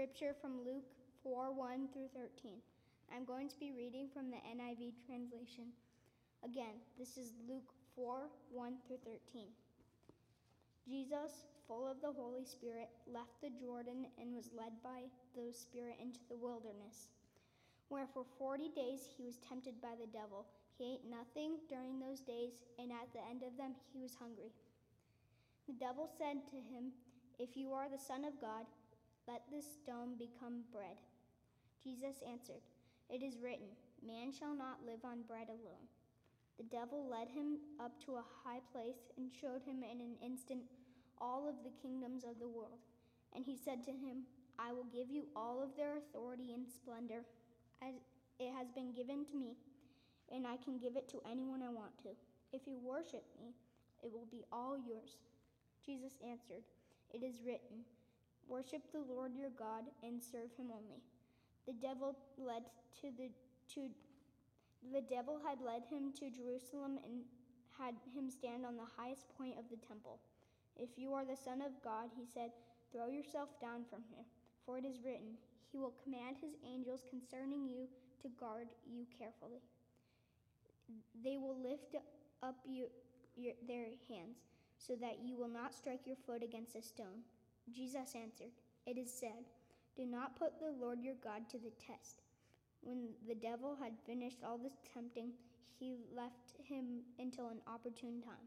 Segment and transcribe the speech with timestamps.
[0.00, 0.88] scripture from Luke
[1.20, 2.56] 4 1 through 13.
[3.12, 5.76] I'm going to be reading from the NIV translation.
[6.40, 9.52] Again, this is Luke 4 1 through 13.
[10.88, 15.04] Jesus, full of the Holy Spirit, left the Jordan and was led by
[15.36, 17.12] the Spirit into the wilderness,
[17.92, 20.48] where for forty days he was tempted by the devil.
[20.80, 24.48] He ate nothing during those days, and at the end of them he was hungry.
[25.68, 26.96] The devil said to him,
[27.36, 28.64] If you are the Son of God,
[29.30, 30.98] let this stone become bread.
[31.78, 32.66] Jesus answered,
[33.06, 33.70] It is written,
[34.02, 35.86] Man shall not live on bread alone.
[36.58, 40.66] The devil led him up to a high place and showed him in an instant
[41.22, 42.82] all of the kingdoms of the world.
[43.30, 44.26] And he said to him,
[44.58, 47.22] I will give you all of their authority and splendor,
[47.80, 47.94] as
[48.40, 49.54] it has been given to me,
[50.34, 52.18] and I can give it to anyone I want to.
[52.52, 53.54] If you worship me,
[54.02, 55.22] it will be all yours.
[55.86, 56.66] Jesus answered,
[57.14, 57.86] It is written,
[58.48, 61.02] Worship the Lord your God and serve him only.
[61.66, 62.64] The devil led
[63.00, 63.30] to the
[63.74, 63.88] to
[64.92, 67.22] the devil had led him to Jerusalem and
[67.78, 70.18] had him stand on the highest point of the temple.
[70.76, 72.50] If you are the Son of God, he said,
[72.92, 74.24] throw yourself down from here,
[74.66, 75.38] for it is written,
[75.72, 77.86] He will command His angels concerning you
[78.22, 79.62] to guard you carefully.
[81.22, 81.96] They will lift
[82.42, 82.86] up you,
[83.36, 84.42] your, their hands,
[84.78, 87.22] so that you will not strike your foot against a stone.
[87.74, 88.52] Jesus answered,
[88.86, 89.44] It is said,
[89.96, 92.22] Do not put the Lord your God to the test.
[92.82, 95.32] When the devil had finished all this tempting,
[95.78, 98.46] he left him until an opportune time.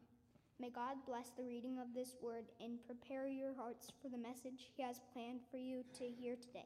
[0.60, 4.72] May God bless the reading of this word and prepare your hearts for the message
[4.76, 6.66] he has planned for you to hear today.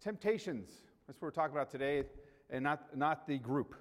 [0.00, 0.70] Temptations.
[1.06, 2.04] That's what we're talking about today,
[2.50, 3.74] and not, not the group,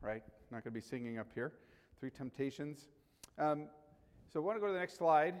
[0.00, 0.22] right?
[0.50, 1.52] Not going to be singing up here.
[2.00, 2.88] Three temptations.
[3.38, 3.68] Um,
[4.32, 5.34] so I want to go to the next slide.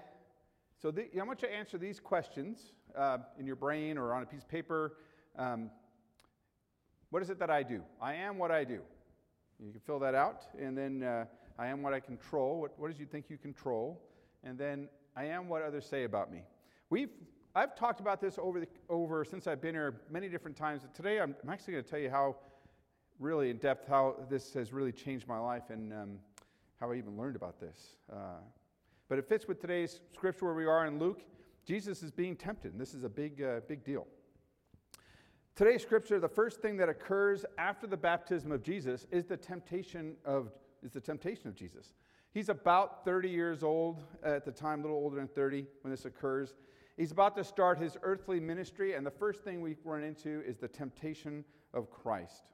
[0.82, 4.24] So the, I want you to answer these questions uh, in your brain or on
[4.24, 4.94] a piece of paper.
[5.38, 5.70] Um,
[7.10, 7.82] what is it that I do?
[8.00, 8.80] I am what I do.
[9.64, 10.42] You can fill that out.
[10.60, 11.26] And then uh,
[11.56, 12.60] I am what I control.
[12.60, 14.02] What, what does you think you control?
[14.42, 16.42] And then I am what others say about me.
[16.90, 17.10] We've,
[17.54, 20.82] I've talked about this over, the, over since I've been here many different times.
[20.94, 22.34] Today I'm, I'm actually going to tell you how,
[23.20, 26.18] really in depth, how this has really changed my life and um,
[26.80, 27.94] how I even learned about this.
[28.12, 28.40] Uh,
[29.12, 31.20] but it fits with today's scripture where we are in Luke.
[31.66, 34.06] Jesus is being tempted, and this is a big, uh, big deal.
[35.54, 40.14] Today's scripture, the first thing that occurs after the baptism of Jesus is the temptation
[40.24, 40.50] of,
[40.82, 41.92] is the temptation of Jesus.
[42.32, 46.06] He's about 30 years old at the time, a little older than 30 when this
[46.06, 46.54] occurs.
[46.96, 50.56] He's about to start his earthly ministry, and the first thing we run into is
[50.56, 52.44] the temptation of Christ.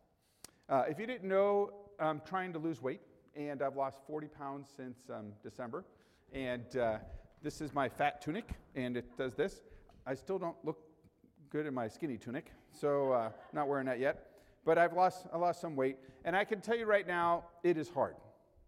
[0.69, 1.71] Uh, if you didn't know,
[2.01, 3.03] I'm trying to lose weight,
[3.37, 5.85] and I've lost 40 pounds since um, December.
[6.33, 6.99] And uh,
[7.43, 9.63] this is my fat tunic, and it does this.
[10.07, 10.79] I still don't look
[11.51, 14.27] good in my skinny tunic, so uh, not wearing that yet.
[14.65, 17.79] But I've lost, I lost some weight, and I can tell you right now, it
[17.79, 18.17] is hard.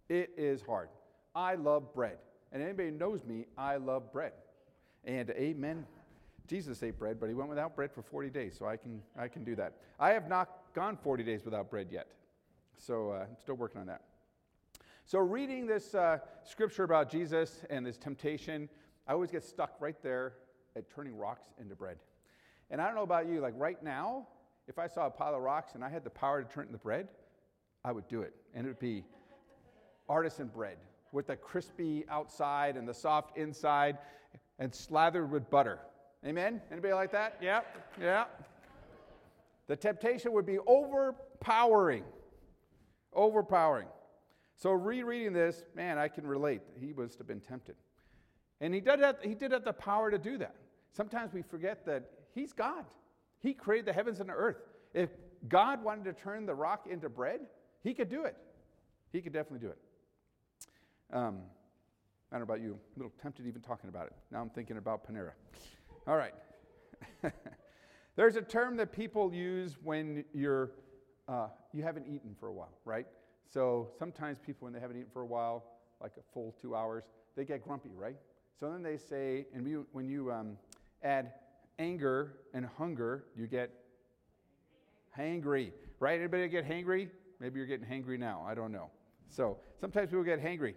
[0.08, 0.88] It is hard.
[1.34, 2.16] I love bread,
[2.52, 4.32] and anybody knows me, I love bread.
[5.04, 5.86] And amen.
[6.46, 9.28] Jesus ate bread, but he went without bread for 40 days, so I can, I
[9.28, 9.74] can do that.
[10.00, 12.08] I have not gone 40 days without bread yet,
[12.76, 14.02] so uh, I'm still working on that.
[15.10, 18.68] So, reading this uh, scripture about Jesus and his temptation,
[19.08, 20.34] I always get stuck right there
[20.76, 21.96] at turning rocks into bread.
[22.70, 24.28] And I don't know about you, like right now,
[24.68, 26.66] if I saw a pile of rocks and I had the power to turn it
[26.68, 27.08] into bread,
[27.84, 28.36] I would do it.
[28.54, 29.02] And it would be
[30.08, 30.76] artisan bread
[31.10, 33.98] with the crispy outside and the soft inside
[34.60, 35.80] and slathered with butter.
[36.24, 36.62] Amen?
[36.70, 37.36] Anybody like that?
[37.42, 37.62] Yeah,
[38.00, 38.26] yeah.
[39.66, 42.04] The temptation would be overpowering.
[43.12, 43.88] Overpowering.
[44.60, 46.60] So, rereading this, man, I can relate.
[46.78, 47.76] He must have been tempted.
[48.60, 50.54] And he did, have, he did have the power to do that.
[50.92, 52.84] Sometimes we forget that He's God.
[53.40, 54.58] He created the heavens and the earth.
[54.92, 55.08] If
[55.48, 57.40] God wanted to turn the rock into bread,
[57.82, 58.36] He could do it.
[59.12, 59.78] He could definitely do it.
[61.10, 61.38] Um,
[62.30, 64.12] I don't know about you, I'm a little tempted even talking about it.
[64.30, 65.32] Now I'm thinking about Panera.
[66.06, 66.34] All right.
[68.16, 70.72] There's a term that people use when you're,
[71.28, 73.06] uh, you haven't eaten for a while, right?
[73.52, 75.64] So sometimes people, when they haven't eaten for a while,
[76.00, 77.04] like a full two hours,
[77.36, 78.16] they get grumpy, right?
[78.58, 80.56] So then they say, and when you um,
[81.02, 81.32] add
[81.78, 83.70] anger and hunger, you get
[85.16, 86.18] hangry, right?
[86.18, 87.08] Anybody get hangry?
[87.40, 88.44] Maybe you're getting hangry now.
[88.46, 88.90] I don't know.
[89.28, 90.74] So sometimes people get hangry.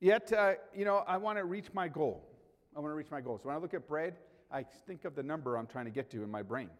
[0.00, 2.26] Yet, uh, you know, I want to reach my goal.
[2.74, 3.38] I want to reach my goal.
[3.38, 4.16] So when I look at bread,
[4.50, 6.70] I think of the number I'm trying to get to in my brain,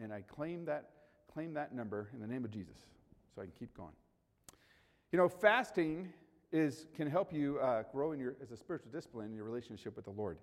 [0.00, 0.90] and I claim that
[1.32, 2.76] claim that number in the name of Jesus,
[3.40, 3.92] I can keep going.
[5.12, 6.12] You know, fasting
[6.52, 9.96] is can help you uh, grow in your as a spiritual discipline in your relationship
[9.96, 10.38] with the Lord.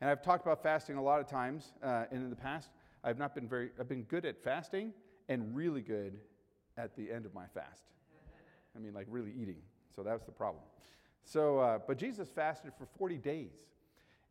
[0.00, 2.70] And I've talked about fasting a lot of times, uh, and in the past,
[3.02, 4.92] I've not been very, I've been good at fasting
[5.28, 6.18] and really good
[6.76, 7.84] at the end of my fast.
[8.76, 9.56] I mean, like really eating.
[9.94, 10.62] So that was the problem.
[11.24, 13.52] So, uh, but Jesus fasted for 40 days.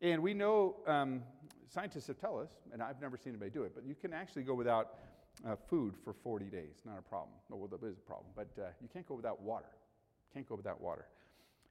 [0.00, 1.22] And we know, um,
[1.68, 4.42] scientists have tell us, and I've never seen anybody do it, but you can actually
[4.42, 4.94] go without
[5.44, 6.82] uh, food for 40 days.
[6.84, 7.34] Not a problem.
[7.50, 9.70] Well, there is a problem, but uh, you can't go without water.
[10.32, 11.06] Can't go without water.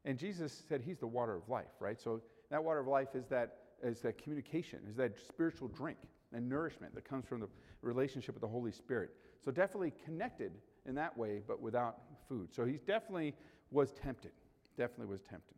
[0.05, 1.99] And Jesus said he's the water of life, right?
[1.99, 2.21] So
[2.51, 5.97] that water of life is that, is that communication, is that spiritual drink
[6.33, 7.47] and nourishment that comes from the
[7.81, 9.11] relationship with the Holy Spirit.
[9.43, 10.51] So definitely connected
[10.85, 11.97] in that way, but without
[12.27, 12.53] food.
[12.53, 13.33] So he definitely
[13.71, 14.31] was tempted.
[14.77, 15.55] Definitely was tempted.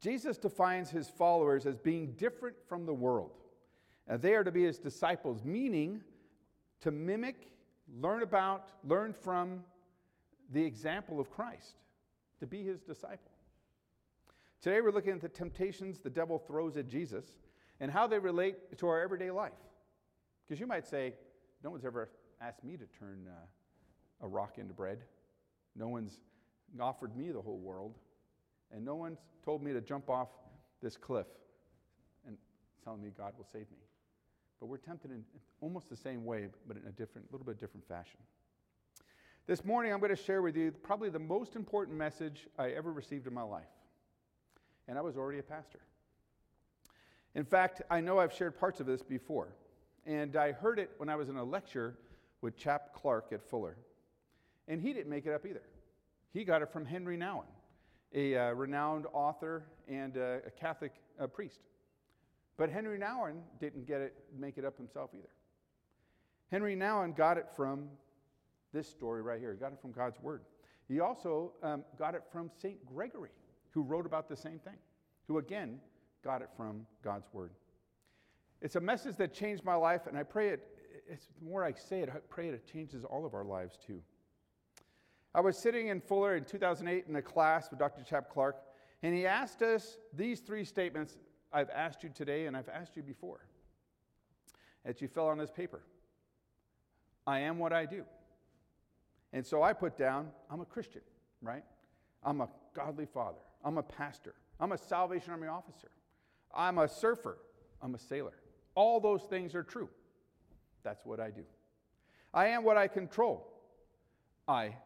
[0.00, 3.32] Jesus defines his followers as being different from the world.
[4.08, 6.02] Uh, they are to be his disciples, meaning
[6.80, 7.48] to mimic,
[8.00, 9.64] learn about, learn from
[10.52, 11.76] the example of Christ,
[12.40, 13.32] to be his disciple.
[14.60, 17.24] Today we're looking at the temptations the devil throws at Jesus
[17.80, 19.52] and how they relate to our everyday life.
[20.46, 21.14] Because you might say,
[21.62, 22.10] no one's ever
[22.40, 24.98] asked me to turn uh, a rock into bread.
[25.76, 26.18] No one's
[26.80, 27.94] offered me the whole world.
[28.72, 30.28] And no one's told me to jump off
[30.82, 31.26] this cliff
[32.26, 32.36] and
[32.84, 33.87] telling me God will save me.
[34.60, 35.24] But we're tempted in
[35.60, 38.18] almost the same way, but in a different, little bit different fashion.
[39.46, 42.92] This morning, I'm going to share with you probably the most important message I ever
[42.92, 43.64] received in my life.
[44.88, 45.80] And I was already a pastor.
[47.34, 49.54] In fact, I know I've shared parts of this before.
[50.04, 51.96] And I heard it when I was in a lecture
[52.40, 53.76] with Chap Clark at Fuller.
[54.66, 55.62] And he didn't make it up either.
[56.32, 57.46] He got it from Henri Nouwen,
[58.14, 61.60] a uh, renowned author and uh, a Catholic uh, priest.
[62.58, 65.28] But Henri Nouwen didn't get it, make it up himself either.
[66.50, 67.88] Henri Nouwen got it from
[68.74, 69.52] this story right here.
[69.52, 70.42] He got it from God's Word.
[70.88, 72.84] He also um, got it from St.
[72.84, 73.30] Gregory,
[73.70, 74.76] who wrote about the same thing,
[75.28, 75.78] who again
[76.24, 77.52] got it from God's Word.
[78.60, 80.66] It's a message that changed my life, and I pray it,
[81.08, 84.02] it's, the more I say it, I pray it changes all of our lives too.
[85.32, 88.02] I was sitting in Fuller in 2008 in a class with Dr.
[88.02, 88.56] Chap Clark,
[89.04, 91.18] and he asked us these three statements
[91.52, 93.40] I've asked you today and I've asked you before
[94.84, 95.82] as you fill on this paper.
[97.26, 98.04] I am what I do.
[99.32, 101.02] And so I put down, I'm a Christian,
[101.42, 101.64] right?
[102.24, 103.40] I'm a godly father.
[103.64, 104.34] I'm a pastor.
[104.60, 105.90] I'm a Salvation Army officer.
[106.54, 107.38] I'm a surfer.
[107.82, 108.32] I'm a sailor.
[108.74, 109.88] All those things are true.
[110.82, 111.42] That's what I do.
[112.32, 113.46] I am what I control.
[114.46, 114.76] I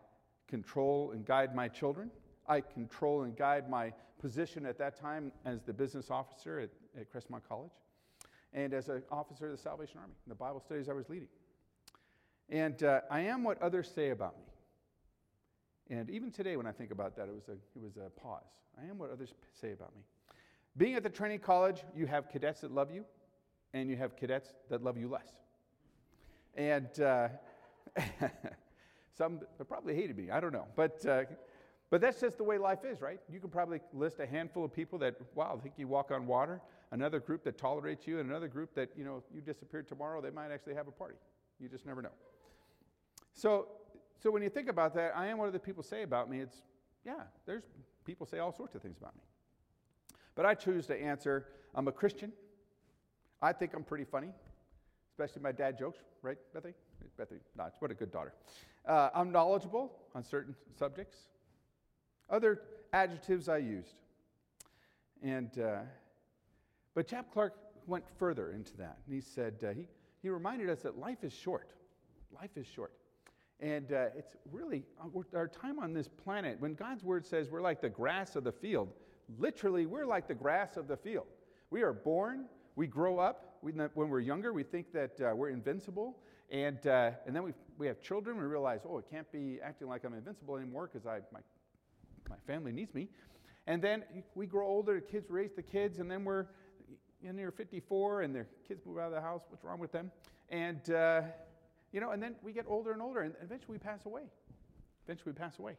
[0.49, 2.11] control and guide my children.
[2.49, 7.12] I control and guide my position at that time as the business officer at, at
[7.12, 7.73] Crestmont College
[8.53, 11.29] and as an officer of the Salvation Army, the Bible studies I was leading.
[12.49, 15.97] And uh, I am what others say about me.
[15.97, 18.43] And even today, when I think about that, it was, a, it was a pause.
[18.81, 20.03] I am what others say about me.
[20.77, 23.05] Being at the training college, you have cadets that love you,
[23.75, 25.29] and you have cadets that love you less.
[26.55, 27.29] And uh,
[29.17, 30.31] Some probably hated me.
[30.31, 30.67] I don't know.
[30.75, 31.25] But, uh,
[31.93, 33.21] but that's just the way life is, right?
[33.31, 36.62] You can probably list a handful of people that, wow, think you walk on water.
[36.91, 40.31] Another group that tolerates you, and another group that, you know, you disappeared tomorrow, they
[40.31, 41.17] might actually have a party.
[41.61, 42.12] You just never know.
[43.35, 43.69] So,
[44.23, 46.41] so when you think about that, I am what other people say about me.
[46.41, 46.62] It's,
[47.05, 47.65] yeah, there's
[48.06, 49.23] people say all sorts of things about me.
[50.35, 51.44] But I choose to answer
[51.75, 52.33] I'm a Christian.
[53.43, 54.31] I think I'm pretty funny,
[55.11, 56.72] especially my dad jokes, right, Bethany?
[57.19, 57.75] Bethany, not.
[57.81, 58.32] What a good daughter.
[58.89, 61.19] Uh, I'm knowledgeable on certain subjects.
[62.32, 62.62] Other
[62.93, 63.94] adjectives I used.
[65.22, 65.81] And, uh,
[66.94, 67.55] but Chap Clark
[67.86, 68.98] went further into that.
[69.06, 69.86] And he said, uh, he,
[70.22, 71.69] he reminded us that life is short.
[72.34, 72.93] Life is short.
[73.60, 77.60] And uh, it's really uh, our time on this planet, when God's word says we're
[77.60, 78.89] like the grass of the field,
[79.39, 81.27] literally, we're like the grass of the field.
[81.70, 82.46] We are born,
[82.77, 83.58] we grow up.
[83.62, 86.17] We, when we're younger, we think that uh, we're invincible.
[86.51, 88.36] And, uh, and then we, we have children.
[88.36, 91.41] We realize, oh, it can't be acting like I'm invincible anymore because my,
[92.32, 93.08] my family needs me.
[93.67, 96.46] And then we grow older, the kids raise the kids, and then we're
[97.22, 99.43] in near 54 and their kids move out of the house.
[99.48, 100.10] What's wrong with them?
[100.48, 101.22] And, uh,
[101.93, 104.22] you know, and then we get older and older, and eventually we pass away.
[105.06, 105.77] Eventually we pass away.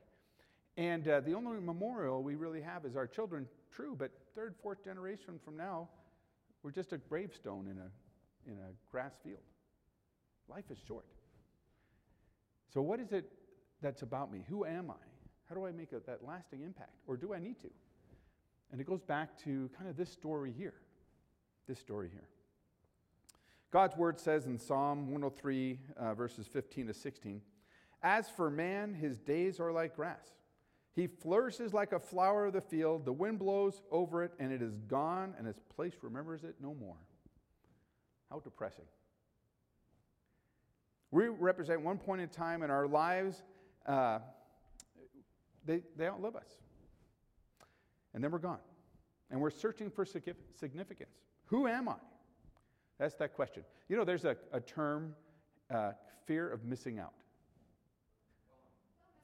[0.77, 4.83] And uh, the only memorial we really have is our children, true, but third, fourth
[4.83, 5.89] generation from now,
[6.61, 9.43] we're just a gravestone in a, in a grass field.
[10.47, 11.05] Life is short.
[12.73, 13.29] So, what is it
[13.81, 14.43] that's about me?
[14.49, 15.12] Who am I?
[15.49, 16.95] How do I make a, that lasting impact?
[17.07, 17.69] Or do I need to?
[18.71, 20.73] And it goes back to kind of this story here.
[21.67, 22.27] This story here.
[23.71, 27.41] God's word says in Psalm 103, uh, verses 15 to 16
[28.01, 30.29] As for man, his days are like grass.
[30.95, 33.05] He flourishes like a flower of the field.
[33.05, 36.75] The wind blows over it, and it is gone, and its place remembers it no
[36.75, 36.97] more.
[38.29, 38.85] How depressing.
[41.09, 43.43] We represent one point in time in our lives,
[43.87, 44.19] uh,
[45.65, 46.47] they, they outlive us.
[48.13, 48.59] And then we're gone.
[49.31, 51.15] And we're searching for significance.
[51.45, 51.95] Who am I?
[52.99, 53.63] That's that question.
[53.89, 55.15] You know, there's a, a term,
[55.73, 55.91] uh,
[56.25, 57.13] fear of missing out.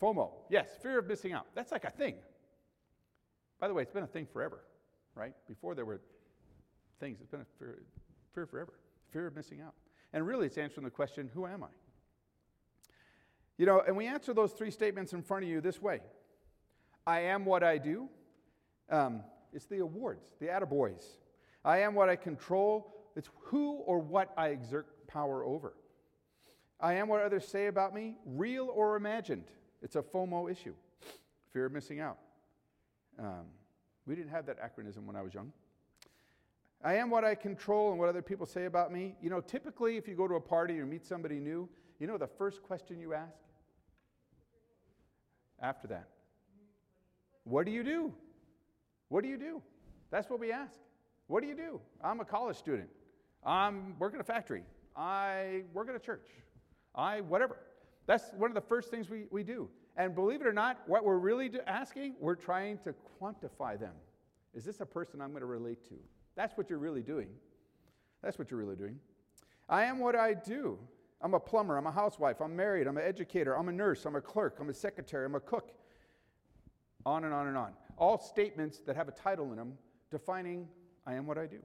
[0.01, 0.31] FOMO.
[0.49, 1.45] Yes, fear of missing out.
[1.53, 2.15] That's like a thing.
[3.59, 4.63] By the way, it's been a thing forever,
[5.13, 5.33] right?
[5.47, 5.99] Before there were
[6.99, 7.79] things, it's been a fear,
[8.33, 8.73] fear forever.
[9.11, 9.73] Fear of missing out.
[10.13, 11.67] And really, it's answering the question who am I?
[13.57, 15.99] You know, and we answer those three statements in front of you this way
[17.05, 18.09] I am what I do.
[18.89, 19.21] Um,
[19.53, 21.03] it's the awards, the attaboys.
[21.63, 22.93] I am what I control.
[23.15, 25.73] It's who or what I exert power over.
[26.79, 29.45] I am what others say about me, real or imagined.
[29.81, 30.73] It's a FOMO issue,
[31.51, 32.17] fear of missing out.
[33.17, 33.45] Um,
[34.05, 35.51] we didn't have that acronym when I was young.
[36.81, 39.15] I am what I control and what other people say about me.
[39.21, 41.67] You know, typically, if you go to a party or meet somebody new,
[41.99, 43.37] you know the first question you ask?
[45.61, 46.07] After that,
[47.43, 48.13] what do you do?
[49.09, 49.61] What do you do?
[50.11, 50.79] That's what we ask.
[51.27, 51.79] What do you do?
[52.03, 52.89] I'm a college student.
[53.45, 54.63] I'm working a factory.
[54.95, 56.27] I work at a church.
[56.95, 57.57] I, whatever.
[58.05, 59.69] That's one of the first things we, we do.
[59.95, 63.93] And believe it or not, what we're really asking, we're trying to quantify them.
[64.53, 65.95] Is this a person I'm going to relate to?
[66.35, 67.27] That's what you're really doing.
[68.23, 68.97] That's what you're really doing.
[69.67, 70.79] I am what I do.
[71.21, 74.15] I'm a plumber, I'm a housewife, I'm married, I'm an educator, I'm a nurse, I'm
[74.15, 75.73] a clerk, I'm a secretary, I'm a cook.
[77.05, 77.71] On and on and on.
[77.97, 79.73] All statements that have a title in them
[80.11, 80.67] defining
[81.05, 81.59] I am what I do.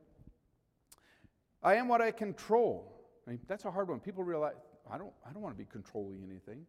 [1.63, 2.93] I am what I control.
[3.27, 4.01] I mean, that's a hard one.
[4.01, 4.55] People realize
[4.91, 6.67] I don't, I don't want to be controlling anything.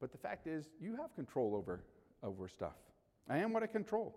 [0.00, 1.84] But the fact is, you have control over,
[2.22, 2.76] over stuff.
[3.28, 4.16] I am what I control.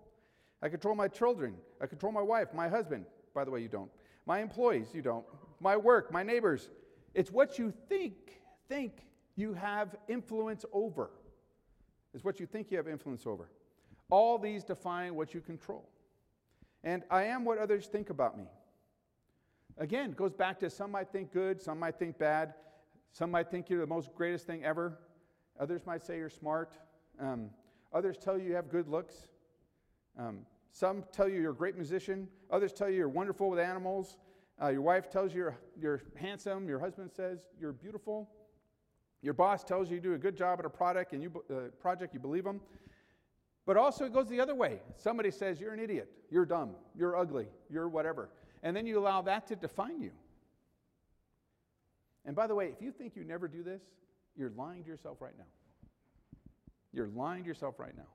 [0.62, 1.54] I control my children.
[1.80, 3.04] I control my wife, my husband.
[3.34, 3.90] By the way, you don't.
[4.26, 5.24] My employees, you don't.
[5.60, 6.70] My work, my neighbors.
[7.14, 8.14] It's what you think,
[8.68, 11.10] think you have influence over.
[12.14, 13.48] It's what you think you have influence over.
[14.12, 15.88] All these define what you control.
[16.84, 18.44] And I am what others think about me.
[19.78, 22.52] Again, goes back to some might think good, some might think bad,
[23.10, 24.98] some might think you're the most greatest thing ever.
[25.58, 26.76] Others might say you're smart.
[27.18, 27.48] Um,
[27.90, 29.28] others tell you you have good looks.
[30.18, 30.40] Um,
[30.72, 32.28] some tell you you're a great musician.
[32.50, 34.18] Others tell you you're wonderful with animals.
[34.62, 36.68] Uh, your wife tells you you're, you're handsome.
[36.68, 38.28] Your husband says you're beautiful.
[39.22, 41.70] Your boss tells you you do a good job at a product and you, uh,
[41.80, 42.60] project, you believe them.
[43.64, 44.80] But also, it goes the other way.
[44.96, 48.28] Somebody says you're an idiot, you're dumb, you're ugly, you're whatever.
[48.62, 50.10] And then you allow that to define you.
[52.24, 53.82] And by the way, if you think you never do this,
[54.36, 55.44] you're lying to yourself right now.
[56.92, 58.08] You're lying to yourself right now.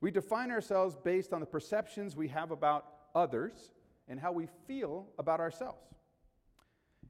[0.00, 3.72] We define ourselves based on the perceptions we have about others
[4.08, 5.78] and how we feel about ourselves.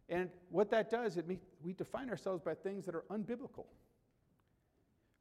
[0.08, 3.64] And what that does, it means we define ourselves by things that are unbiblical.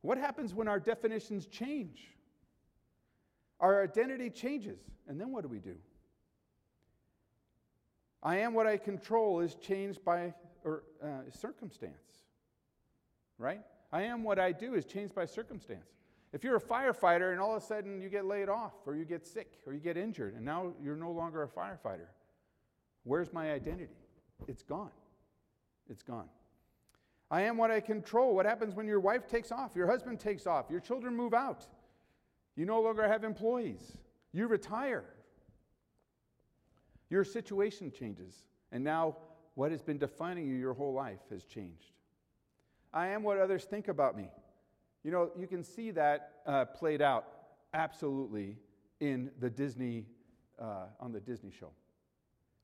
[0.02, 2.08] What happens when our definitions change?
[3.60, 5.76] Our identity changes, and then what do we do?
[8.24, 12.24] I am what I control is changed by or, uh, circumstance,
[13.38, 13.62] right?
[13.92, 15.88] I am what I do is changed by circumstance.
[16.34, 19.06] If you're a firefighter and all of a sudden you get laid off or you
[19.06, 22.08] get sick or you get injured and now you're no longer a firefighter,
[23.04, 23.98] where's my identity?
[24.48, 24.92] It's gone.
[25.90, 26.30] It's gone.
[27.32, 28.36] I am what I control.
[28.36, 31.66] What happens when your wife takes off, your husband takes off, your children move out?
[32.58, 33.98] You no longer have employees.
[34.34, 35.06] You retire.
[37.10, 38.36] Your situation changes,
[38.72, 39.16] and now
[39.56, 41.92] what has been defining you your whole life has changed.
[42.94, 44.30] I am what others think about me.
[45.04, 47.26] You know, you can see that uh, played out
[47.74, 48.58] absolutely
[49.00, 50.06] in the Disney,
[50.60, 51.72] uh, on the Disney show,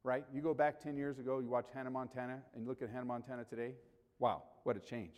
[0.03, 0.25] right?
[0.33, 3.05] You go back 10 years ago, you watch Hannah Montana, and you look at Hannah
[3.05, 3.71] Montana today.
[4.19, 5.15] Wow, what a change.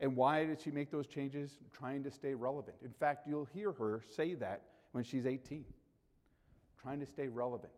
[0.00, 1.58] And why did she make those changes?
[1.72, 2.76] Trying to stay relevant.
[2.84, 4.62] In fact, you'll hear her say that
[4.92, 5.64] when she's 18
[6.84, 7.72] trying to stay relevant.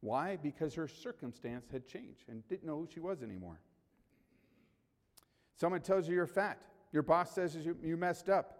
[0.00, 0.36] Why?
[0.36, 3.58] Because her circumstance had changed and didn't know who she was anymore.
[5.58, 6.60] Someone tells you you're fat.
[6.92, 8.58] Your boss says you, you messed up.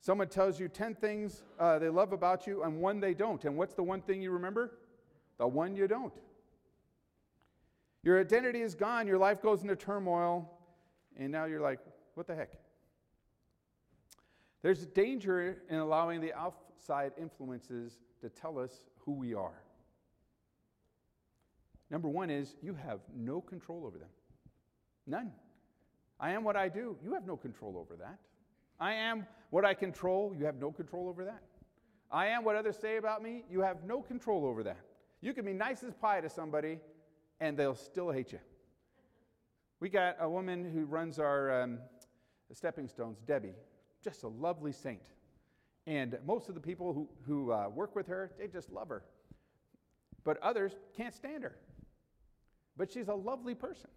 [0.00, 3.44] Someone tells you 10 things uh, they love about you and one they don't.
[3.44, 4.72] And what's the one thing you remember?
[5.38, 6.12] The one you don't.
[8.04, 9.06] Your identity is gone.
[9.06, 10.50] Your life goes into turmoil.
[11.16, 11.80] And now you're like,
[12.14, 12.52] what the heck?
[14.62, 19.62] There's a danger in allowing the outside influences to tell us who we are.
[21.90, 24.08] Number one is you have no control over them.
[25.06, 25.32] None.
[26.18, 26.96] I am what I do.
[27.02, 28.18] You have no control over that.
[28.80, 30.34] I am what I control.
[30.36, 31.42] You have no control over that.
[32.10, 33.44] I am what others say about me.
[33.50, 34.80] You have no control over that.
[35.20, 36.78] You can be nice as pie to somebody,
[37.40, 38.38] and they'll still hate you.
[39.80, 41.78] We got a woman who runs our um,
[42.52, 43.54] stepping stones, Debbie,
[44.02, 45.02] just a lovely saint.
[45.86, 49.02] And most of the people who, who uh, work with her, they just love her.
[50.24, 51.56] But others can't stand her.
[52.76, 53.90] But she's a lovely person.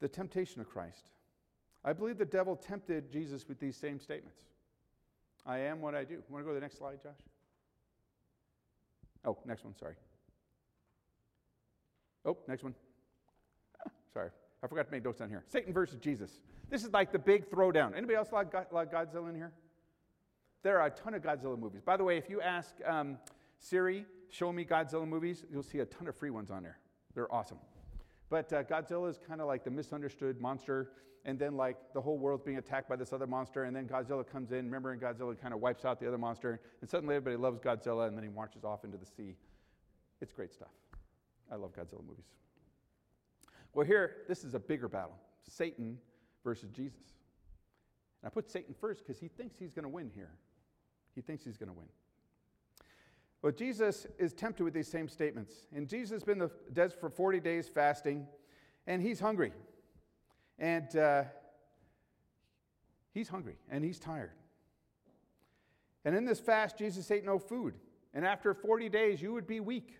[0.00, 1.10] The temptation of Christ.
[1.84, 4.38] I believe the devil tempted Jesus with these same statements
[5.46, 6.22] I am what I do.
[6.30, 7.12] Want to go to the next slide, Josh?
[9.24, 9.94] Oh, next one, sorry.
[12.24, 12.74] Oh, next one.
[14.12, 14.30] sorry,
[14.62, 15.44] I forgot to make notes on here.
[15.48, 16.40] Satan versus Jesus.
[16.70, 17.96] This is like the big throwdown.
[17.96, 19.52] Anybody else like, like Godzilla in here?
[20.62, 21.82] There are a ton of Godzilla movies.
[21.82, 23.18] By the way, if you ask um,
[23.58, 26.78] Siri, show me Godzilla movies, you'll see a ton of free ones on there.
[27.14, 27.58] They're awesome.
[28.30, 30.90] But uh, Godzilla is kind of like the misunderstood monster,
[31.24, 34.26] and then like the whole world's being attacked by this other monster, and then Godzilla
[34.26, 34.64] comes in.
[34.66, 38.08] Remember, and Godzilla kind of wipes out the other monster, and suddenly everybody loves Godzilla,
[38.08, 39.36] and then he marches off into the sea.
[40.20, 40.68] It's great stuff.
[41.50, 42.26] I love Godzilla movies.
[43.74, 45.98] Well, here, this is a bigger battle Satan
[46.42, 47.00] versus Jesus.
[48.22, 50.30] And I put Satan first because he thinks he's going to win here.
[51.14, 51.88] He thinks he's going to win.
[53.44, 55.66] Well, Jesus is tempted with these same statements.
[55.76, 58.26] And Jesus has been in the desert for 40 days fasting,
[58.86, 59.52] and he's hungry.
[60.58, 61.24] And uh,
[63.12, 64.30] he's hungry and he's tired.
[66.06, 67.74] And in this fast, Jesus ate no food.
[68.14, 69.98] And after 40 days, you would be weak.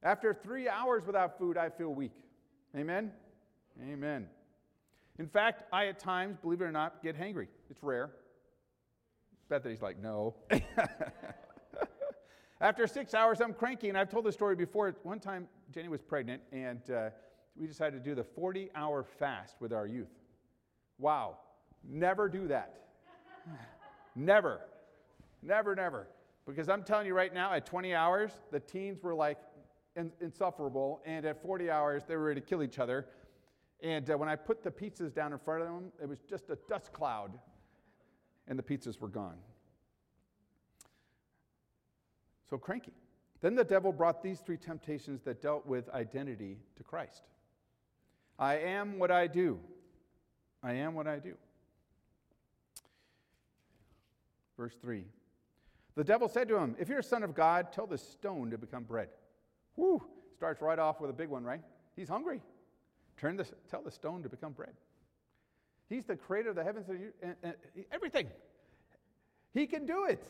[0.00, 2.14] After three hours without food, I feel weak.
[2.76, 3.10] Amen?
[3.90, 4.28] Amen.
[5.18, 7.48] In fact, I at times, believe it or not, get hangry.
[7.70, 8.12] It's rare.
[9.48, 10.36] Bethany's like, no.
[12.64, 14.96] After six hours, I'm cranky, and I've told this story before.
[15.02, 17.10] One time, Jenny was pregnant, and uh,
[17.60, 20.08] we decided to do the 40 hour fast with our youth.
[20.96, 21.36] Wow.
[21.86, 22.86] Never do that.
[24.16, 24.62] never.
[25.42, 26.08] Never, never.
[26.46, 29.36] Because I'm telling you right now, at 20 hours, the teens were like
[30.22, 33.08] insufferable, and at 40 hours, they were ready to kill each other.
[33.82, 36.48] And uh, when I put the pizzas down in front of them, it was just
[36.48, 37.38] a dust cloud,
[38.48, 39.36] and the pizzas were gone.
[42.50, 42.92] So cranky.
[43.40, 47.22] Then the devil brought these three temptations that dealt with identity to Christ.
[48.38, 49.60] I am what I do.
[50.62, 51.34] I am what I do.
[54.56, 55.04] Verse 3.
[55.94, 58.58] The devil said to him, If you're a son of God, tell this stone to
[58.58, 59.08] become bread.
[59.76, 60.02] Whew,
[60.34, 61.60] starts right off with a big one, right?
[61.96, 62.40] He's hungry.
[63.16, 64.72] Turn the, tell the stone to become bread.
[65.88, 68.28] He's the creator of the heavens and, and, and everything.
[69.52, 70.22] He can do it.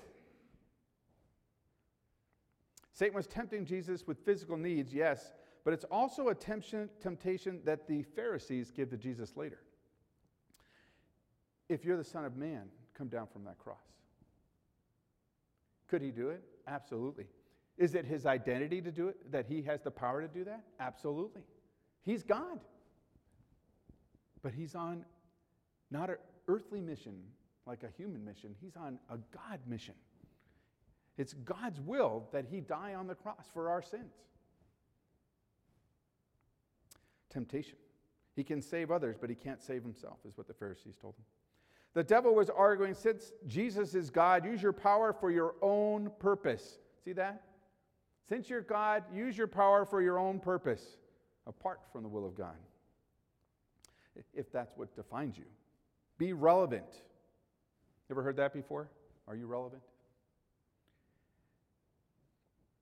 [2.94, 5.33] Satan was tempting Jesus with physical needs, yes,
[5.64, 9.59] but it's also a temptation, that the Pharisees give to Jesus later.
[11.68, 13.76] If you're the Son of Man, come down from that cross.
[15.88, 16.44] Could he do it?
[16.68, 17.26] Absolutely.
[17.76, 20.62] Is it his identity to do it, that he has the power to do that?
[20.78, 21.42] Absolutely.
[22.04, 22.61] He's God.
[24.42, 25.04] But he's on
[25.90, 27.14] not an earthly mission
[27.66, 29.94] like a human mission, he's on a God mission.
[31.16, 34.14] It's God's will that he die on the cross for our sins
[37.35, 37.77] temptation.
[38.37, 41.24] He can save others, but he can't save himself, is what the Pharisees told him.
[41.92, 46.79] The devil was arguing since Jesus is God, use your power for your own purpose.
[47.05, 47.42] See that?
[48.29, 50.96] Since you're God, use your power for your own purpose,
[51.46, 52.57] apart from the will of God.
[54.33, 55.44] If that's what defines you,
[56.18, 57.03] be relevant.
[58.11, 58.88] Ever heard that before?
[59.27, 59.83] Are you relevant?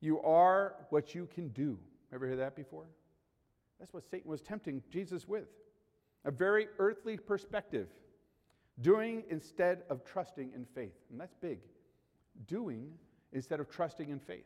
[0.03, 1.79] You are what you can do.
[2.13, 2.85] Ever heard that before?
[3.79, 5.47] That's what Satan was tempting Jesus with
[6.25, 7.89] a very earthly perspective,
[8.81, 10.95] doing instead of trusting in faith.
[11.11, 11.61] And that's big.
[12.47, 12.93] Doing
[13.33, 14.45] instead of trusting in faith,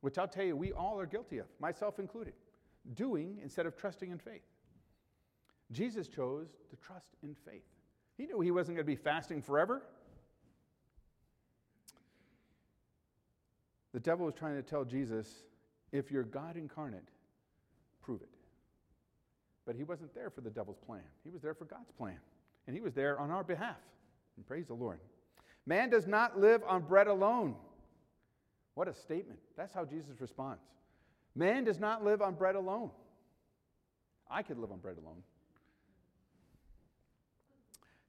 [0.00, 2.34] which I'll tell you, we all are guilty of, myself included.
[2.94, 4.42] Doing instead of trusting in faith.
[5.70, 7.62] Jesus chose to trust in faith.
[8.16, 9.82] He knew he wasn't going to be fasting forever.
[13.92, 15.28] The devil was trying to tell Jesus,
[15.92, 17.08] if you're God incarnate,
[18.00, 18.28] prove it.
[19.66, 22.18] But he wasn't there for the devil's plan, he was there for God's plan.
[22.66, 23.76] And he was there on our behalf.
[24.36, 25.00] And praise the Lord.
[25.66, 27.56] Man does not live on bread alone.
[28.74, 29.40] What a statement.
[29.56, 30.62] That's how Jesus responds.
[31.34, 32.90] Man does not live on bread alone.
[34.30, 35.22] I could live on bread alone.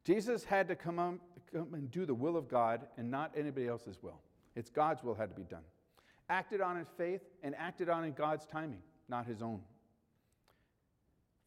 [0.03, 1.19] Jesus had to come,
[1.51, 4.19] come and do the will of God and not anybody else's will.
[4.55, 5.63] It's God's will had to be done.
[6.29, 9.61] Acted on in faith and acted on in God's timing, not his own.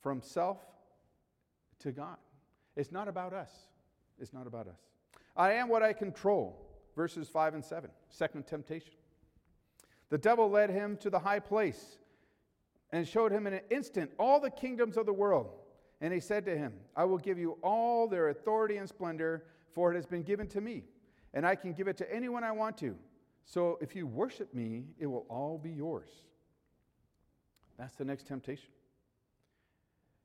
[0.02, 0.58] from self
[1.80, 2.16] to God.
[2.76, 3.50] It's not about us.
[4.20, 4.78] It's not about us.
[5.36, 6.64] I am what I control.
[6.94, 7.90] Verses 5 and 7.
[8.08, 8.94] Second temptation.
[10.08, 11.98] The devil led him to the high place
[12.90, 15.50] and showed him in an instant all the kingdoms of the world.
[16.00, 19.92] And he said to him, I will give you all their authority and splendor, for
[19.92, 20.84] it has been given to me,
[21.36, 22.96] and I can give it to anyone I want to.
[23.44, 26.08] So if you worship me, it will all be yours.
[27.78, 28.70] That's the next temptation.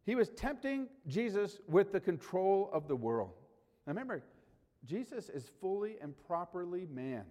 [0.05, 3.33] He was tempting Jesus with the control of the world.
[3.85, 4.23] Now remember,
[4.85, 7.25] Jesus is fully and properly man.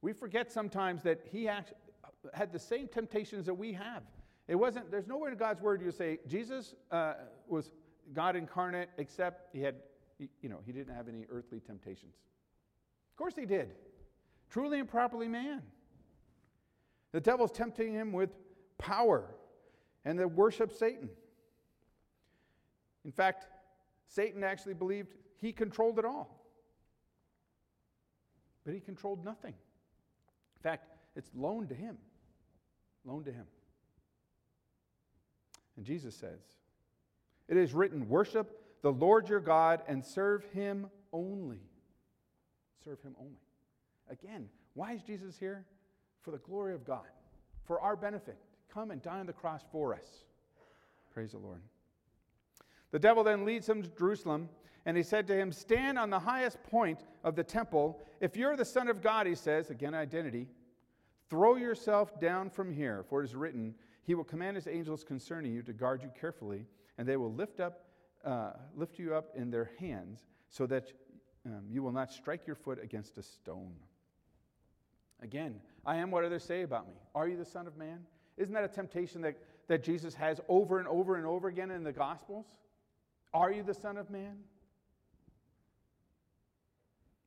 [0.00, 4.04] We forget sometimes that he had the same temptations that we have.
[4.46, 7.14] It wasn't, there's nowhere in God's word you say Jesus uh,
[7.48, 7.72] was
[8.14, 9.74] God incarnate, except he had,
[10.40, 12.14] you know, he didn't have any earthly temptations.
[13.16, 13.70] Of course he did.
[14.50, 15.62] Truly and properly man.
[17.12, 18.28] The devil's tempting him with
[18.76, 19.24] power
[20.04, 21.08] and the worship Satan.
[23.06, 23.46] In fact,
[24.06, 26.44] Satan actually believed he controlled it all.
[28.66, 29.54] But he controlled nothing.
[29.54, 31.96] In fact, it's loaned to him.
[33.06, 33.46] Loaned to him.
[35.78, 36.40] And Jesus says,
[37.48, 41.62] It is written, worship the Lord your God and serve him only.
[42.86, 43.40] Serve him only.
[44.08, 45.64] Again, why is Jesus here?
[46.22, 47.06] For the glory of God,
[47.64, 48.38] for our benefit.
[48.72, 50.06] Come and die on the cross for us.
[51.12, 51.62] Praise the Lord.
[52.92, 54.48] The devil then leads him to Jerusalem,
[54.84, 58.00] and he said to him, Stand on the highest point of the temple.
[58.20, 60.46] If you're the Son of God, he says, again, identity,
[61.28, 65.52] throw yourself down from here, for it is written, he will command his angels concerning
[65.52, 66.64] you to guard you carefully,
[66.98, 67.86] and they will lift up,
[68.24, 70.92] uh, lift you up in their hands, so that
[71.46, 73.74] um, you will not strike your foot against a stone.
[75.22, 76.94] Again, I am what others say about me.
[77.14, 78.00] Are you the Son of Man?
[78.36, 81.84] Isn't that a temptation that, that Jesus has over and over and over again in
[81.84, 82.46] the Gospels?
[83.32, 84.36] Are you the Son of Man?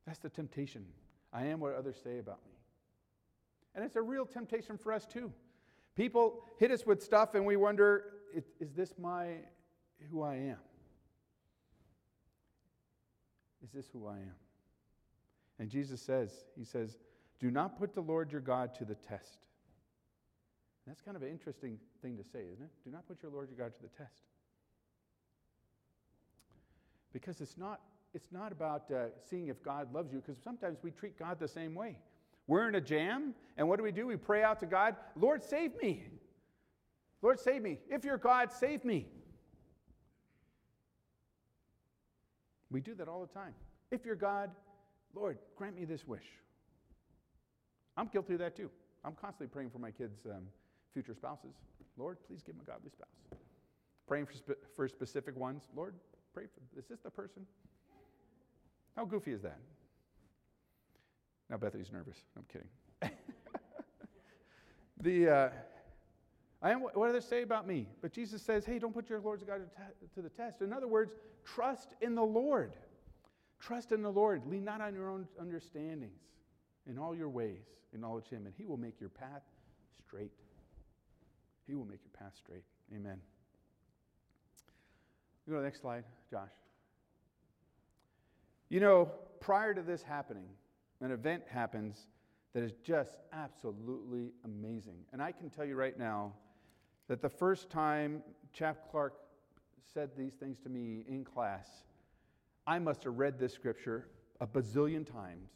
[0.06, 0.86] That's the temptation.
[1.32, 2.52] I am what others say about me.
[3.76, 5.32] And it's a real temptation for us too.
[5.96, 8.06] People hit us with stuff and we wonder,
[8.60, 9.36] is this my
[10.12, 10.58] who I am?
[13.64, 14.36] Is this who I am?
[15.60, 16.98] And Jesus says, He says,
[17.40, 19.40] do not put the Lord your God to the test.
[20.86, 22.72] And that's kind of an interesting thing to say, isn't it?
[22.84, 24.24] Do not put your Lord your God to the test.
[27.14, 27.80] Because it's not,
[28.14, 31.48] it's not about uh, seeing if God loves you, because sometimes we treat God the
[31.48, 31.98] same way.
[32.48, 34.08] We're in a jam, and what do we do?
[34.08, 36.04] We pray out to God, Lord, save me.
[37.22, 37.80] Lord, save me.
[37.90, 39.08] If you're God, save me.
[42.72, 43.54] We do that all the time.
[43.92, 44.52] If you're God,
[45.16, 46.26] Lord, grant me this wish.
[47.98, 48.70] I'm guilty of that too.
[49.04, 50.44] I'm constantly praying for my kids' um,
[50.94, 51.56] future spouses.
[51.98, 53.40] Lord, please give them a godly spouse.
[54.08, 55.64] Praying for, spe- for specific ones.
[55.76, 55.96] Lord,
[56.34, 57.46] pray for, is this the person?
[58.96, 59.58] How goofy is that?
[61.50, 62.18] Now Bethany's nervous.
[62.38, 62.68] I'm kidding.
[65.02, 65.50] the, uh,
[66.62, 67.88] I am, what do they say about me?
[68.02, 69.62] But Jesus says, hey, don't put your Lord's God
[70.14, 70.62] to the test.
[70.62, 71.14] In other words,
[71.46, 72.74] trust in the Lord.
[73.62, 74.42] Trust in the Lord.
[74.46, 76.20] Lean not on your own understandings.
[76.90, 77.62] In all your ways,
[77.94, 79.44] acknowledge Him, and He will make your path
[80.06, 80.32] straight.
[81.68, 82.64] He will make your path straight.
[82.94, 83.20] Amen.
[85.46, 86.50] You go to the next slide, Josh.
[88.70, 90.48] You know, prior to this happening,
[91.02, 92.08] an event happens
[92.54, 95.06] that is just absolutely amazing.
[95.14, 96.34] And I can tell you right now
[97.10, 98.22] that the first time
[98.54, 99.16] Chap Clark
[99.94, 101.68] said these things to me in class,
[102.66, 104.08] I must have read this scripture
[104.40, 105.50] a bazillion times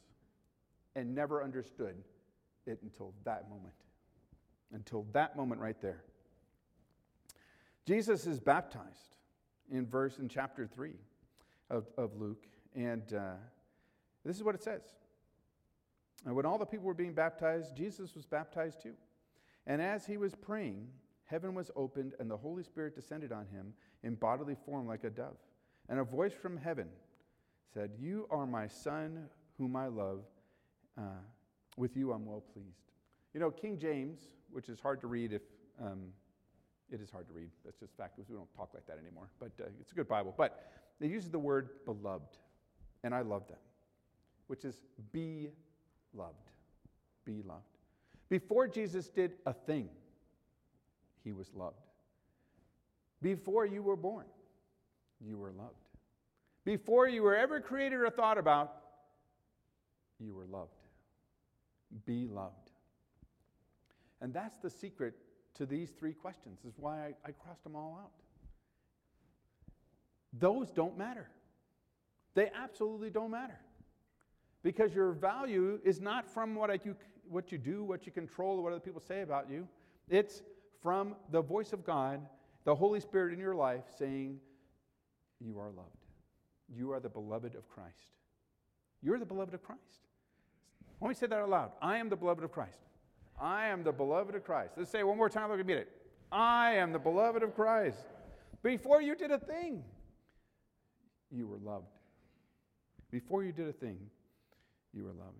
[0.96, 1.96] and never understood
[2.66, 3.76] it until that moment.
[4.74, 6.04] Until that moment right there.
[7.86, 9.16] Jesus is baptized
[9.72, 10.94] in verse in chapter 3
[11.70, 13.34] of, of Luke, and uh,
[14.26, 14.82] this is what it says.
[16.26, 18.94] And when all the people were being baptized, Jesus was baptized too.
[19.68, 20.88] And as he was praying,
[21.26, 25.10] heaven was opened, and the Holy Spirit descended on him in bodily form like a
[25.10, 25.38] dove.
[25.90, 26.88] And a voice from heaven
[27.74, 29.26] said, You are my son,
[29.58, 30.22] whom I love.
[30.98, 31.22] Uh,
[31.78, 32.92] with you I'm well pleased.
[33.34, 34.20] You know, King James,
[34.52, 35.42] which is hard to read if
[35.82, 36.04] um,
[36.92, 37.50] it is hard to read.
[37.66, 39.30] That's just fact because we don't talk like that anymore.
[39.40, 40.34] But uh, it's a good Bible.
[40.38, 42.38] But it uses the word beloved,
[43.04, 43.62] and I love that,
[44.48, 45.50] which is be
[46.14, 46.52] loved.
[47.26, 47.62] Be loved.
[48.30, 49.90] Before Jesus did a thing,
[51.24, 51.78] he was loved.
[53.22, 54.26] Before you were born,
[55.26, 55.76] you were loved.
[56.66, 58.74] Before you were ever created or thought about,
[60.20, 60.72] you were loved.
[62.06, 62.72] Be loved.
[64.22, 65.16] And that's the secret
[65.56, 68.12] to these three questions, is why I, I crossed them all out.
[70.40, 71.28] those don't matter.
[72.34, 73.60] They absolutely don't matter.
[74.64, 76.96] Because your value is not from what you,
[77.30, 79.68] what you do, what you control, what other people say about you.
[80.10, 80.42] It's
[80.84, 82.22] from the voice of God,
[82.66, 84.38] the Holy Spirit in your life saying,
[85.40, 85.90] You are loved.
[86.70, 88.12] You are the beloved of Christ.
[89.02, 89.82] You're the beloved of Christ.
[91.02, 91.72] Let me say that out loud.
[91.82, 92.80] I am the beloved of Christ.
[93.42, 94.74] I am the beloved of Christ.
[94.78, 95.50] Let's say it one more time.
[95.50, 95.90] Look at it.
[96.32, 97.98] I am the beloved of Christ.
[98.62, 99.84] Before you did a thing,
[101.32, 101.88] you were loved.
[103.12, 103.98] Before you did a thing,
[104.94, 105.38] you were loved.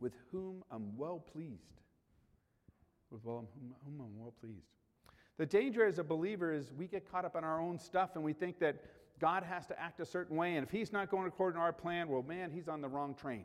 [0.00, 1.79] With whom I'm well pleased.
[3.10, 3.46] With whom
[3.86, 4.66] I'm well pleased.
[5.36, 8.22] The danger as a believer is we get caught up in our own stuff and
[8.22, 8.76] we think that
[9.20, 11.72] God has to act a certain way, and if He's not going according to our
[11.72, 13.44] plan, well, man, He's on the wrong train.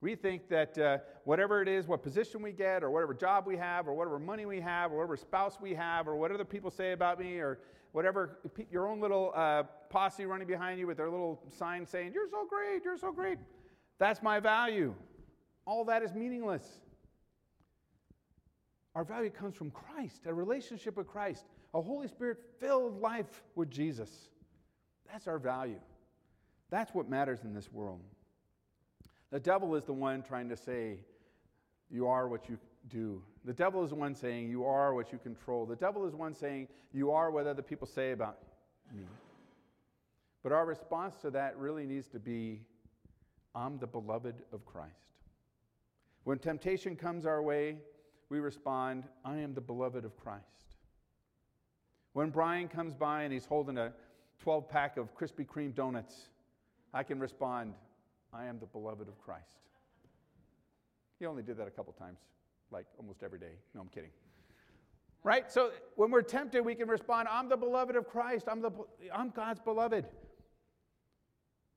[0.00, 3.56] We think that uh, whatever it is, what position we get, or whatever job we
[3.56, 6.90] have, or whatever money we have, or whatever spouse we have, or whatever people say
[6.90, 7.60] about me, or
[7.92, 8.38] whatever
[8.70, 12.44] your own little uh, posse running behind you with their little sign saying, You're so
[12.48, 13.38] great, you're so great.
[13.98, 14.92] That's my value.
[15.66, 16.81] All that is meaningless.
[18.94, 23.70] Our value comes from Christ, a relationship with Christ, a Holy Spirit filled life with
[23.70, 24.10] Jesus.
[25.10, 25.80] That's our value.
[26.70, 28.00] That's what matters in this world.
[29.30, 30.98] The devil is the one trying to say,
[31.90, 33.22] You are what you do.
[33.44, 35.64] The devil is the one saying, You are what you control.
[35.64, 38.38] The devil is the one saying, You are what other people say about
[38.94, 39.04] me.
[40.42, 42.60] But our response to that really needs to be,
[43.54, 44.92] I'm the beloved of Christ.
[46.24, 47.76] When temptation comes our way,
[48.32, 50.46] we respond, I am the beloved of Christ.
[52.14, 53.92] When Brian comes by and he's holding a
[54.38, 56.14] 12 pack of Krispy Kreme donuts,
[56.94, 57.74] I can respond,
[58.32, 59.68] I am the beloved of Christ.
[61.18, 62.20] He only did that a couple times,
[62.70, 63.52] like almost every day.
[63.74, 64.10] No, I'm kidding.
[65.22, 65.52] Right?
[65.52, 68.46] So when we're tempted, we can respond, I'm the beloved of Christ.
[68.50, 68.70] I'm, the,
[69.14, 70.06] I'm God's beloved.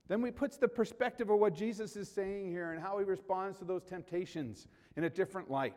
[0.08, 3.60] Then we puts the perspective of what Jesus is saying here and how he responds
[3.60, 5.76] to those temptations in a different light.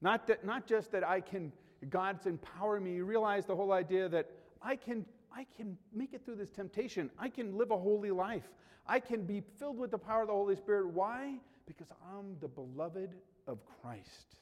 [0.00, 1.52] Not, that, not just that I can,
[1.88, 2.94] God's empowering me.
[2.94, 4.30] You realize the whole idea that
[4.62, 7.10] I can, I can make it through this temptation.
[7.18, 8.48] I can live a holy life.
[8.86, 10.88] I can be filled with the power of the Holy Spirit.
[10.88, 11.34] Why?
[11.66, 13.10] Because I'm the beloved
[13.46, 14.36] of Christ.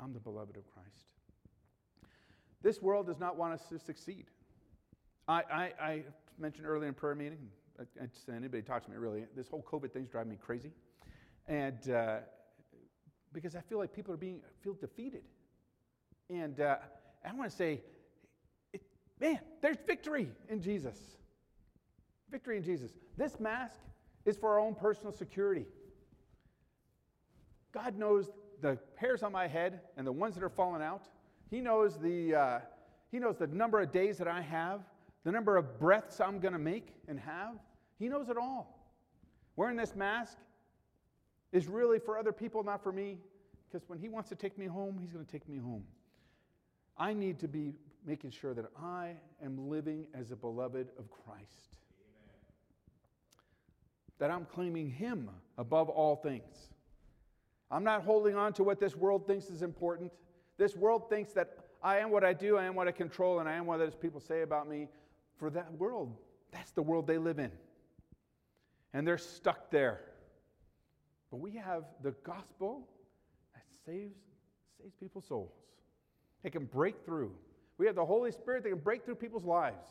[0.00, 1.06] I'm the beloved of Christ.
[2.62, 4.26] This world does not want us to succeed.
[5.28, 6.02] I, I, I
[6.38, 7.38] mentioned earlier in prayer meeting,
[7.78, 10.72] I, I, anybody talks to me really, this whole COVID thing's driving me crazy.
[11.46, 12.18] And uh,
[13.34, 15.22] because I feel like people are being, feel defeated.
[16.30, 16.76] And uh,
[17.28, 17.82] I want to say,
[18.72, 18.82] it,
[19.20, 20.96] man, there's victory in Jesus.
[22.30, 22.92] Victory in Jesus.
[23.18, 23.74] This mask
[24.24, 25.66] is for our own personal security.
[27.72, 28.30] God knows
[28.62, 31.08] the hairs on my head and the ones that are falling out.
[31.50, 32.58] He knows the, uh,
[33.10, 34.80] he knows the number of days that I have,
[35.24, 37.56] the number of breaths I'm going to make and have.
[37.98, 38.92] He knows it all.
[39.56, 40.38] Wearing this mask
[41.54, 43.16] is really for other people, not for me,
[43.66, 45.84] because when He wants to take me home, He's going to take me home.
[46.98, 47.72] I need to be
[48.06, 49.12] making sure that I
[49.42, 51.74] am living as a beloved of Christ
[54.18, 56.68] that I'm claiming Him above all things.
[57.70, 60.12] I'm not holding on to what this world thinks is important.
[60.56, 63.48] This world thinks that I am what I do, I am what I control, and
[63.48, 64.88] I am what those people say about me.
[65.36, 66.16] For that world,
[66.52, 67.50] that's the world they live in.
[68.92, 70.00] And they're stuck there.
[71.34, 72.86] But we have the gospel
[73.54, 74.14] that saves,
[74.80, 75.50] saves people's souls.
[76.44, 77.32] It can break through.
[77.76, 79.84] We have the Holy Spirit that can break through people's lives.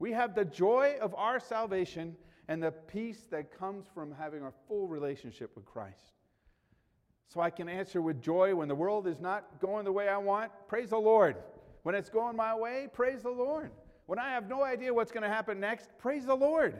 [0.00, 2.16] We have the joy of our salvation
[2.48, 6.14] and the peace that comes from having a full relationship with Christ.
[7.28, 10.18] So I can answer with joy when the world is not going the way I
[10.18, 11.36] want, praise the Lord.
[11.84, 13.70] When it's going my way, praise the Lord.
[14.06, 16.74] When I have no idea what's going to happen next, praise the Lord.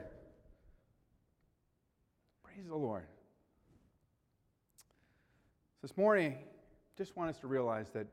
[2.43, 3.05] Praise the Lord.
[5.85, 6.33] This morning,
[6.97, 8.07] just want us to realize that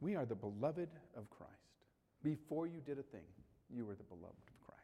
[0.00, 1.52] we are the beloved of Christ.
[2.24, 3.22] Before you did a thing,
[3.70, 4.34] you were the beloved.
[4.48, 4.80] Of Christ.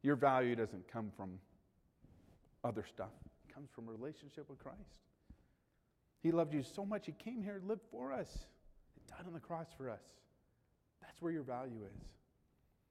[0.00, 1.38] Your value doesn't come from
[2.64, 3.10] other stuff,
[3.46, 4.78] it comes from relationship with Christ.
[6.22, 8.30] He loved you so much, He came here to live for us,
[8.94, 10.00] He died on the cross for us.
[11.02, 12.00] That's where your value is.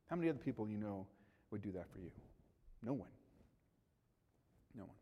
[0.05, 1.07] How many other people you know
[1.49, 2.11] would do that for you?
[2.83, 3.09] No one.
[4.77, 4.97] No one.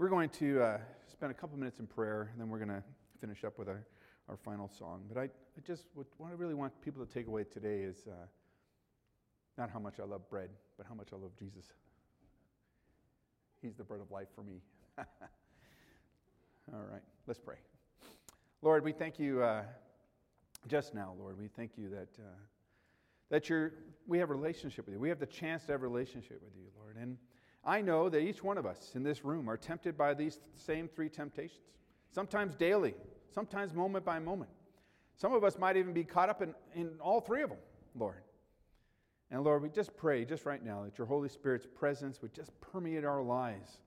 [0.00, 0.78] We're going to uh,
[1.12, 2.82] spend a couple minutes in prayer, and then we're going to
[3.20, 3.84] finish up with our,
[4.30, 5.02] our final song.
[5.12, 8.06] But I, I just, what, what I really want people to take away today is.
[8.08, 8.14] Uh,
[9.58, 11.66] not how much I love bread, but how much I love Jesus.
[13.60, 14.62] He's the bread of life for me.
[14.98, 15.04] All
[16.90, 17.56] right, let's pray.
[18.62, 19.64] Lord, we thank you uh,
[20.66, 21.38] just now, Lord.
[21.38, 22.38] We thank you that, uh,
[23.28, 23.74] that you're,
[24.06, 24.98] we have a relationship with you.
[25.00, 26.96] We have the chance to have a relationship with you, Lord.
[26.96, 27.18] And
[27.64, 30.88] I know that each one of us in this room are tempted by these same
[30.88, 31.60] three temptations,
[32.10, 32.94] sometimes daily,
[33.34, 34.50] sometimes moment by moment.
[35.16, 37.58] Some of us might even be caught up in, in all three of them,
[37.94, 38.22] Lord.
[39.30, 42.58] And Lord, we just pray just right now that your Holy Spirit's presence would just
[42.60, 43.80] permeate our lives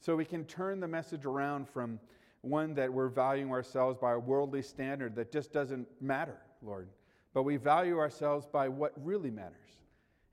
[0.00, 2.00] so we can turn the message around from
[2.40, 6.88] one that we're valuing ourselves by a worldly standard that just doesn't matter, Lord,
[7.34, 9.76] but we value ourselves by what really matters,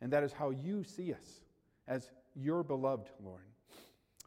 [0.01, 1.41] and that is how you see us
[1.87, 2.09] as
[2.41, 3.43] your beloved, Lord.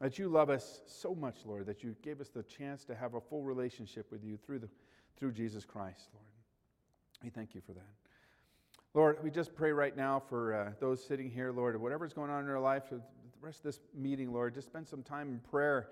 [0.00, 3.14] That you love us so much, Lord, that you gave us the chance to have
[3.14, 4.68] a full relationship with you through, the,
[5.16, 6.26] through Jesus Christ, Lord.
[7.22, 7.86] We thank you for that.
[8.94, 12.40] Lord, we just pray right now for uh, those sitting here, Lord, whatever's going on
[12.40, 13.00] in their life, the
[13.40, 15.88] rest of this meeting, Lord, just spend some time in prayer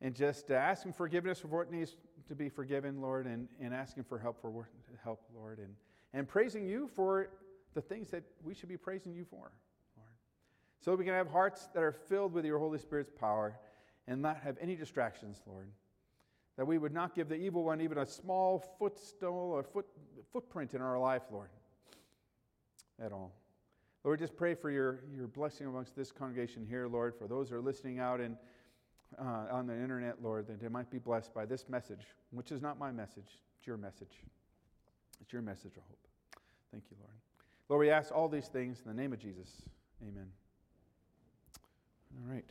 [0.00, 1.96] and just uh, asking forgiveness for what needs
[2.28, 4.68] to be forgiven, Lord, and, and asking for help for
[5.02, 5.74] help, Lord, and,
[6.12, 7.28] and praising you for
[7.74, 9.50] the things that we should be praising you for.
[10.80, 13.58] So we can have hearts that are filled with your Holy Spirit's power
[14.06, 15.68] and not have any distractions, Lord.
[16.56, 19.86] That we would not give the evil one even a small footstool or foot,
[20.32, 21.50] footprint in our life, Lord,
[23.02, 23.32] at all.
[24.04, 27.56] Lord, just pray for your, your blessing amongst this congregation here, Lord, for those who
[27.56, 28.36] are listening out in
[29.18, 32.60] uh, on the internet, Lord, that they might be blessed by this message, which is
[32.60, 34.22] not my message, it's your message.
[35.20, 36.06] It's your message of hope.
[36.70, 37.14] Thank you, Lord.
[37.68, 39.50] Lord, we ask all these things in the name of Jesus.
[40.02, 40.26] Amen.
[42.16, 42.44] All right.